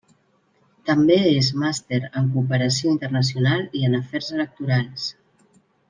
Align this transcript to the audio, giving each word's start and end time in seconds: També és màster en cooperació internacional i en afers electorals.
També 0.89 1.17
és 1.31 1.49
màster 1.65 1.99
en 2.23 2.31
cooperació 2.37 2.95
internacional 2.97 3.67
i 3.81 3.85
en 3.91 3.99
afers 4.03 4.35
electorals. 4.39 5.07